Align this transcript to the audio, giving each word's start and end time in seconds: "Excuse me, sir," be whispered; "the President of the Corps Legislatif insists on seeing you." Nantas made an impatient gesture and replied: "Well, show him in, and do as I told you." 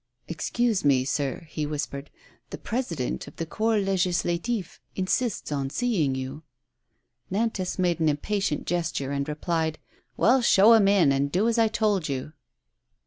"Excuse 0.27 0.83
me, 0.83 1.05
sir," 1.05 1.47
be 1.53 1.67
whispered; 1.67 2.09
"the 2.49 2.57
President 2.57 3.27
of 3.27 3.35
the 3.35 3.45
Corps 3.45 3.77
Legislatif 3.77 4.79
insists 4.95 5.51
on 5.51 5.69
seeing 5.69 6.15
you." 6.15 6.41
Nantas 7.29 7.77
made 7.77 7.99
an 7.99 8.09
impatient 8.09 8.65
gesture 8.65 9.11
and 9.11 9.29
replied: 9.29 9.77
"Well, 10.17 10.41
show 10.41 10.73
him 10.73 10.87
in, 10.87 11.11
and 11.11 11.31
do 11.31 11.47
as 11.47 11.59
I 11.59 11.67
told 11.67 12.09
you." 12.09 12.33